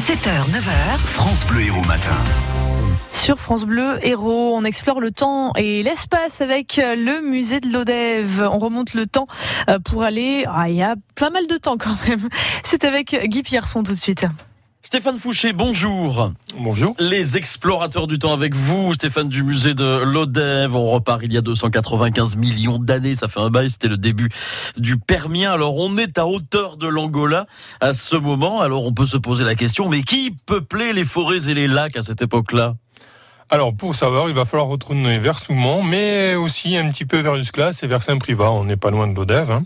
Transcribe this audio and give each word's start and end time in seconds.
7h, 0.00 0.48
9h. 0.50 0.98
France 0.98 1.44
Bleu 1.44 1.60
Héros 1.60 1.84
Matin. 1.84 2.16
Sur 3.12 3.38
France 3.38 3.66
Bleu 3.66 3.98
Héros, 4.02 4.56
on 4.56 4.64
explore 4.64 4.98
le 4.98 5.10
temps 5.10 5.52
et 5.56 5.82
l'espace 5.82 6.40
avec 6.40 6.80
le 6.82 7.20
musée 7.20 7.60
de 7.60 7.70
l'Odève. 7.70 8.48
On 8.50 8.58
remonte 8.58 8.94
le 8.94 9.06
temps 9.06 9.26
euh, 9.68 9.78
pour 9.78 10.02
aller, 10.02 10.46
ah, 10.48 10.70
il 10.70 10.76
y 10.76 10.82
a 10.82 10.96
pas 11.16 11.28
mal 11.28 11.46
de 11.46 11.58
temps 11.58 11.76
quand 11.76 11.96
même. 12.08 12.30
C'est 12.64 12.84
avec 12.84 13.14
Guy 13.28 13.42
Pierson 13.42 13.82
tout 13.82 13.92
de 13.92 13.98
suite. 13.98 14.24
Stéphane 14.90 15.20
Fouché, 15.20 15.52
bonjour. 15.52 16.32
Bonjour. 16.58 16.96
Les 16.98 17.36
explorateurs 17.36 18.08
du 18.08 18.18
temps 18.18 18.32
avec 18.32 18.56
vous, 18.56 18.92
Stéphane 18.92 19.28
du 19.28 19.44
musée 19.44 19.72
de 19.72 20.02
l'Odève. 20.02 20.74
On 20.74 20.90
repart 20.90 21.22
il 21.22 21.32
y 21.32 21.36
a 21.36 21.42
295 21.42 22.34
millions 22.34 22.80
d'années, 22.80 23.14
ça 23.14 23.28
fait 23.28 23.38
un 23.38 23.50
bail, 23.50 23.70
c'était 23.70 23.86
le 23.86 23.98
début 23.98 24.30
du 24.76 24.96
Permien. 24.96 25.52
Alors 25.52 25.76
on 25.76 25.96
est 25.96 26.18
à 26.18 26.26
hauteur 26.26 26.76
de 26.76 26.88
l'Angola 26.88 27.46
à 27.80 27.94
ce 27.94 28.16
moment. 28.16 28.62
Alors 28.62 28.84
on 28.84 28.92
peut 28.92 29.06
se 29.06 29.16
poser 29.16 29.44
la 29.44 29.54
question, 29.54 29.88
mais 29.88 30.02
qui 30.02 30.34
peuplait 30.44 30.92
les 30.92 31.04
forêts 31.04 31.48
et 31.48 31.54
les 31.54 31.68
lacs 31.68 31.96
à 31.96 32.02
cette 32.02 32.22
époque-là? 32.22 32.74
Alors, 33.52 33.74
pour 33.74 33.96
savoir, 33.96 34.28
il 34.28 34.34
va 34.34 34.44
falloir 34.44 34.68
retourner 34.68 35.18
vers 35.18 35.36
Soumont, 35.36 35.82
mais 35.82 36.36
aussi 36.36 36.76
un 36.76 36.88
petit 36.88 37.04
peu 37.04 37.18
vers 37.18 37.34
Usclas 37.34 37.80
et 37.82 37.88
vers 37.88 38.00
Saint-Privat. 38.00 38.52
On 38.52 38.62
n'est 38.62 38.76
pas 38.76 38.90
loin 38.90 39.08
de 39.08 39.16
l'Odève. 39.16 39.50
hein. 39.50 39.64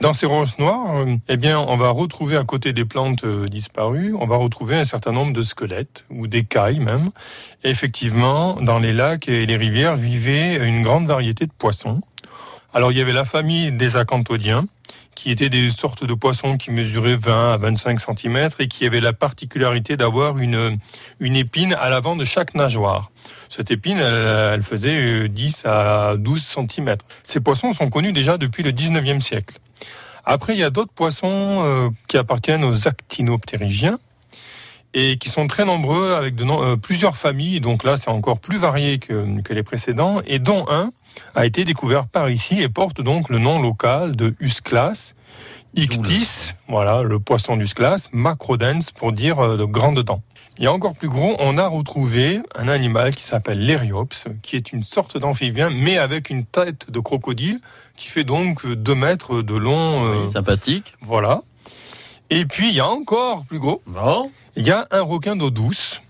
Dans 0.00 0.12
ces 0.12 0.26
roches 0.26 0.56
noires, 0.58 0.98
euh, 0.98 1.16
eh 1.28 1.36
bien, 1.36 1.58
on 1.58 1.76
va 1.76 1.90
retrouver 1.90 2.36
à 2.36 2.44
côté 2.44 2.72
des 2.72 2.84
plantes 2.84 3.24
euh, 3.24 3.46
disparues, 3.46 4.14
on 4.20 4.26
va 4.26 4.36
retrouver 4.36 4.76
un 4.76 4.84
certain 4.84 5.10
nombre 5.10 5.32
de 5.32 5.42
squelettes 5.42 6.04
ou 6.10 6.28
d'écailles 6.28 6.78
même. 6.78 7.10
Effectivement, 7.64 8.54
dans 8.60 8.78
les 8.78 8.92
lacs 8.92 9.28
et 9.28 9.46
les 9.46 9.56
rivières 9.56 9.96
vivait 9.96 10.54
une 10.56 10.82
grande 10.82 11.06
variété 11.08 11.46
de 11.46 11.52
poissons. 11.58 12.02
Alors, 12.72 12.92
il 12.92 12.98
y 12.98 13.00
avait 13.00 13.12
la 13.12 13.24
famille 13.24 13.72
des 13.72 13.96
acanthodiens, 13.96 14.66
qui 15.24 15.30
étaient 15.30 15.48
des 15.48 15.70
sortes 15.70 16.04
de 16.04 16.12
poissons 16.12 16.58
qui 16.58 16.70
mesuraient 16.70 17.16
20 17.16 17.54
à 17.54 17.56
25 17.56 17.98
cm 17.98 18.50
et 18.58 18.68
qui 18.68 18.84
avaient 18.84 19.00
la 19.00 19.14
particularité 19.14 19.96
d'avoir 19.96 20.36
une, 20.36 20.76
une 21.18 21.34
épine 21.34 21.72
à 21.80 21.88
l'avant 21.88 22.14
de 22.14 22.26
chaque 22.26 22.54
nageoire. 22.54 23.10
Cette 23.48 23.70
épine, 23.70 24.00
elle, 24.00 24.60
faisait 24.60 24.94
euh, 24.94 25.28
10 25.30 25.62
à 25.64 26.16
12 26.18 26.42
cm. 26.42 26.96
Ces 27.22 27.40
poissons 27.40 27.72
sont 27.72 27.88
connus 27.88 28.12
déjà 28.12 28.36
depuis 28.36 28.62
le 28.62 28.72
19e 28.72 29.22
siècle. 29.22 29.58
Après, 30.26 30.52
il 30.52 30.58
y 30.58 30.62
a 30.62 30.68
d'autres 30.68 30.92
poissons 30.92 31.62
euh, 31.64 31.88
qui 32.06 32.18
appartiennent 32.18 32.62
aux 32.62 32.86
actinoptérygiens 32.86 33.98
et 34.94 35.18
qui 35.18 35.28
sont 35.28 35.46
très 35.48 35.64
nombreux 35.64 36.12
avec 36.14 36.36
de 36.36 36.44
euh, 36.44 36.76
plusieurs 36.76 37.16
familles. 37.16 37.60
Donc 37.60 37.82
là, 37.84 37.96
c'est 37.96 38.10
encore 38.10 38.38
plus 38.38 38.58
varié 38.58 38.98
que, 38.98 39.40
que 39.42 39.52
les 39.52 39.62
précédents 39.64 40.20
et 40.26 40.38
dont 40.38 40.64
un 40.70 40.92
a 41.34 41.44
été 41.46 41.64
découvert 41.64 42.06
par 42.06 42.30
ici 42.30 42.60
et 42.62 42.68
porte 42.68 43.00
donc 43.00 43.28
le 43.28 43.38
nom 43.38 43.60
local 43.60 44.14
de 44.16 44.34
Usclas. 44.40 45.14
Ictis, 45.76 46.52
voilà, 46.68 47.02
le 47.02 47.18
poisson 47.18 47.56
d'Usclas, 47.56 48.08
macrodens 48.12 48.92
pour 48.94 49.12
dire 49.12 49.40
euh, 49.40 49.56
de 49.56 49.64
grandes 49.64 50.00
dents. 50.02 50.22
Et 50.60 50.68
encore 50.68 50.94
plus 50.94 51.08
gros, 51.08 51.34
on 51.40 51.58
a 51.58 51.66
retrouvé 51.66 52.40
un 52.54 52.68
animal 52.68 53.12
qui 53.16 53.24
s'appelle 53.24 53.58
l'Eriops, 53.58 54.28
qui 54.42 54.54
est 54.54 54.72
une 54.72 54.84
sorte 54.84 55.18
d'amphibien, 55.18 55.70
mais 55.70 55.98
avec 55.98 56.30
une 56.30 56.44
tête 56.44 56.92
de 56.92 57.00
crocodile, 57.00 57.58
qui 57.96 58.06
fait 58.06 58.22
donc 58.22 58.64
2 58.64 58.94
mètres 58.94 59.42
de 59.42 59.54
long. 59.56 60.04
euh, 60.06 60.22
Oui, 60.22 60.28
Sympathique. 60.30 60.94
voilà. 61.02 61.42
Et 62.30 62.46
puis, 62.46 62.68
il 62.68 62.74
y 62.74 62.80
a 62.80 62.88
encore 62.88 63.44
plus 63.44 63.58
gros, 63.58 63.82
Bon. 63.86 64.30
il 64.56 64.66
y 64.66 64.70
a 64.70 64.86
un 64.90 65.02
requin 65.02 65.36
d'eau 65.36 65.50
douce, 65.50 66.00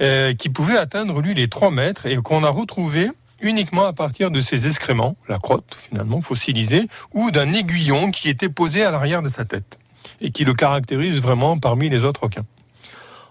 euh, 0.00 0.34
qui 0.34 0.48
pouvait 0.48 0.76
atteindre, 0.78 1.20
lui, 1.20 1.34
les 1.34 1.48
3 1.48 1.70
mètres, 1.70 2.06
et 2.06 2.16
qu'on 2.16 2.44
a 2.44 2.50
retrouvé 2.50 3.10
uniquement 3.40 3.84
à 3.84 3.92
partir 3.92 4.30
de 4.30 4.40
ses 4.40 4.66
excréments, 4.66 5.16
la 5.28 5.38
crotte, 5.38 5.76
finalement, 5.76 6.20
fossilisée, 6.20 6.86
ou 7.12 7.30
d'un 7.30 7.52
aiguillon 7.52 8.10
qui 8.10 8.28
était 8.28 8.48
posé 8.48 8.84
à 8.84 8.90
l'arrière 8.90 9.20
de 9.22 9.28
sa 9.28 9.44
tête, 9.44 9.78
et 10.20 10.30
qui 10.30 10.44
le 10.44 10.54
caractérise 10.54 11.20
vraiment 11.20 11.58
parmi 11.58 11.88
les 11.88 12.04
autres 12.04 12.22
requins. 12.24 12.46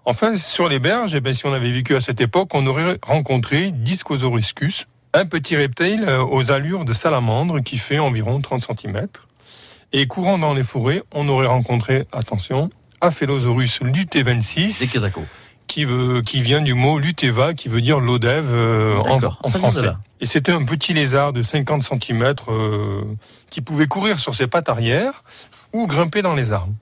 Enfin, 0.05 0.35
sur 0.35 0.67
les 0.67 0.79
berges, 0.79 1.15
eh 1.15 1.21
ben, 1.21 1.31
si 1.33 1.45
on 1.45 1.53
avait 1.53 1.71
vécu 1.71 1.95
à 1.95 2.01
cette 2.01 2.19
époque, 2.19 2.49
on 2.53 2.67
aurait 2.67 2.97
rencontré 3.01 3.71
Discosauruscus, 3.71 4.85
un 5.13 5.25
petit 5.25 5.55
reptile 5.55 6.03
euh, 6.07 6.23
aux 6.23 6.51
allures 6.51 6.85
de 6.85 6.93
salamandre 6.93 7.61
qui 7.61 7.77
fait 7.77 7.99
environ 7.99 8.41
30 8.41 8.61
cm. 8.61 9.07
Et 9.93 10.07
courant 10.07 10.39
dans 10.39 10.53
les 10.53 10.63
forêts, 10.63 11.03
on 11.13 11.29
aurait 11.29 11.45
rencontré, 11.45 12.07
attention, 12.11 12.71
Aphelosaurus 12.99 13.79
lutevensis, 13.81 14.79
Des 14.79 14.87
Quesaco. 14.87 15.21
qui, 15.67 15.85
veut, 15.85 16.21
qui 16.21 16.41
vient 16.41 16.61
du 16.61 16.73
mot 16.73 16.97
luteva, 16.97 17.53
qui 17.53 17.69
veut 17.69 17.81
dire 17.81 17.99
l'odève 17.99 18.49
euh, 18.53 18.97
en, 18.97 19.49
français. 19.49 19.89
Et 20.19 20.25
c'était 20.25 20.51
un 20.51 20.65
petit 20.65 20.93
lézard 20.93 21.31
de 21.31 21.43
50 21.43 21.83
cm 21.83 22.33
qui 23.51 23.61
pouvait 23.61 23.87
courir 23.87 24.19
sur 24.19 24.33
ses 24.33 24.47
pattes 24.47 24.67
arrière 24.67 25.23
ou 25.73 25.85
grimper 25.85 26.23
dans 26.23 26.33
les 26.33 26.53
arbres. 26.53 26.73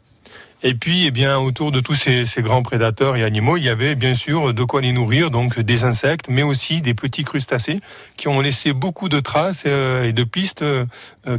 Et 0.64 0.76
puis, 0.76 1.06
eh 1.08 1.12
bien, 1.12 1.40
autour 1.40 1.72
de 1.72 1.80
tous 1.80 1.96
ces, 1.96 2.24
ces 2.26 2.44
grands 2.44 2.62
prédateurs 2.62 3.16
et 3.16 3.24
animaux, 3.24 3.58
il 3.58 3.64
y 3.64 3.70
avait 3.70 3.96
bien 3.96 4.14
sûr 4.14 4.54
de 4.54 4.64
quoi 4.64 4.80
les 4.82 4.92
nourrir, 4.92 5.32
donc 5.32 5.60
des 5.60 5.86
insectes, 5.86 6.26
mais 6.30 6.44
aussi 6.44 6.82
des 6.82 6.94
petits 6.94 7.24
crustacés 7.24 7.80
qui 8.16 8.28
ont 8.28 8.40
laissé 8.42 8.72
beaucoup 8.74 9.10
de 9.10 9.20
traces 9.20 9.64
euh, 9.66 10.04
et 10.04 10.14
de 10.14 10.24
pistes 10.24 10.62
euh, 10.62 10.86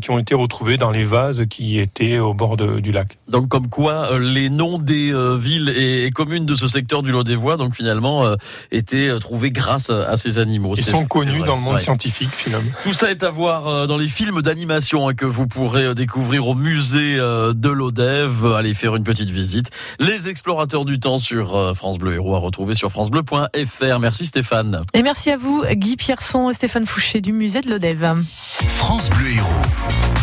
qui 0.00 0.10
ont 0.10 0.18
été 0.18 0.34
retrouvées 0.34 0.76
dans 0.76 0.90
les 0.90 1.04
vases 1.04 1.44
qui 1.48 1.78
étaient 1.78 2.18
au 2.18 2.34
bord 2.34 2.56
de- 2.56 2.80
du 2.80 2.90
lac. 2.90 3.18
Donc 3.28 3.48
comme 3.48 3.68
quoi 3.68 4.12
euh, 4.12 4.18
les 4.18 4.50
noms 4.50 4.78
des 4.78 5.12
euh, 5.14 5.36
villes 5.36 5.72
et, 5.76 6.04
et 6.06 6.10
communes 6.10 6.44
de 6.46 6.56
ce 6.56 6.66
secteur 6.66 7.02
du 7.04 7.12
Lot-des-Voies 7.12 7.56
donc 7.56 7.76
finalement 7.76 8.26
euh, 8.26 8.34
étaient 8.72 9.08
euh, 9.08 9.18
trouvés 9.20 9.52
grâce 9.52 9.88
à, 9.88 10.08
à 10.08 10.16
ces 10.16 10.38
animaux. 10.38 10.74
Ils 10.76 10.82
sont 10.84 11.04
connus 11.06 11.42
dans 11.44 11.54
le 11.54 11.62
monde 11.62 11.74
Ouais. 11.74 11.78
scientifique, 11.78 12.30
finalement. 12.34 12.70
Tout 12.82 12.92
ça 12.92 13.10
est 13.12 13.22
à 13.22 13.30
voir 13.30 13.68
euh, 13.68 13.86
dans 13.86 13.98
les 13.98 14.08
films 14.08 14.42
d'animation 14.42 15.08
hein, 15.08 15.14
que 15.14 15.24
vous 15.26 15.46
pourrez 15.46 15.84
euh, 15.84 15.94
découvrir 15.94 16.48
au 16.48 16.54
musée 16.56 17.16
euh, 17.18 17.52
de 17.54 17.68
l'Odève. 17.68 18.46
Allez 18.56 18.74
faire 18.74 18.96
une 18.96 19.04
petite 19.04 19.11
visite. 19.20 19.70
Les 19.98 20.28
explorateurs 20.28 20.84
du 20.84 20.98
temps 20.98 21.18
sur 21.18 21.56
euh, 21.56 21.74
France 21.74 21.98
Bleu 21.98 22.14
Héros 22.14 22.34
à 22.34 22.38
retrouver 22.38 22.74
sur 22.74 22.90
francebleu.fr. 22.90 23.98
Merci 24.00 24.26
Stéphane. 24.26 24.82
Et 24.94 25.02
merci 25.02 25.30
à 25.30 25.36
vous, 25.36 25.64
Guy 25.72 25.96
Pierson 25.96 26.50
et 26.50 26.54
Stéphane 26.54 26.86
Fouché 26.86 27.20
du 27.20 27.32
musée 27.32 27.60
de 27.60 27.70
l'Odève. 27.70 28.14
France 28.68 29.10
Bleu 29.10 29.32
Héros. 29.36 30.21